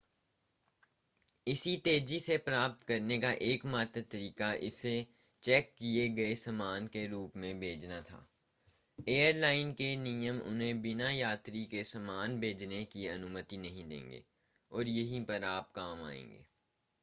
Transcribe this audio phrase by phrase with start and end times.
[1.47, 4.93] इसे तेज़ी से प्राप्त करने का एकमात्र तरीका इसे
[5.43, 8.25] चेक किए गए सामान के रूप में भेजना था
[9.07, 14.23] एयरलाइन के नियम उन्हें बिना यात्री के सामान भेजने की अनुमति नहीं देंगे
[14.71, 16.45] और यहीं पर आप काम आएंगे